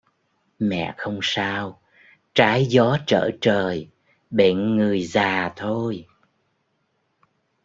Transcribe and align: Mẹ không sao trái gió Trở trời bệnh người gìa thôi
Mẹ 0.59 0.93
không 0.97 1.19
sao 1.21 1.81
trái 2.33 2.65
gió 2.65 2.97
Trở 3.07 3.29
trời 3.41 3.89
bệnh 4.29 4.75
người 4.77 5.01
gìa 5.01 5.49
thôi 5.55 6.07